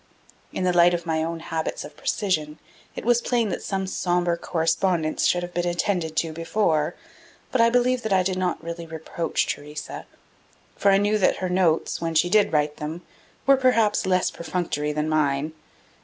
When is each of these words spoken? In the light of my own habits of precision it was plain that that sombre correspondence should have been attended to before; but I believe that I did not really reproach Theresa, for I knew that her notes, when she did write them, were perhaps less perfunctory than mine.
In 0.51 0.63
the 0.63 0.73
light 0.75 0.95
of 0.95 1.05
my 1.05 1.21
own 1.23 1.41
habits 1.41 1.83
of 1.83 1.95
precision 1.95 2.57
it 2.95 3.05
was 3.05 3.21
plain 3.21 3.49
that 3.49 3.63
that 3.63 3.87
sombre 3.89 4.35
correspondence 4.35 5.27
should 5.27 5.43
have 5.43 5.53
been 5.53 5.67
attended 5.67 6.15
to 6.15 6.33
before; 6.33 6.95
but 7.51 7.61
I 7.61 7.69
believe 7.69 8.01
that 8.01 8.11
I 8.11 8.23
did 8.23 8.35
not 8.35 8.63
really 8.63 8.87
reproach 8.87 9.45
Theresa, 9.45 10.07
for 10.75 10.89
I 10.89 10.97
knew 10.97 11.19
that 11.19 11.35
her 11.37 11.49
notes, 11.49 12.01
when 12.01 12.15
she 12.15 12.31
did 12.31 12.51
write 12.51 12.77
them, 12.77 13.03
were 13.45 13.57
perhaps 13.57 14.07
less 14.07 14.31
perfunctory 14.31 14.91
than 14.91 15.07
mine. 15.07 15.53